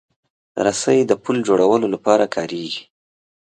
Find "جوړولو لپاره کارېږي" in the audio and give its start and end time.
1.47-2.83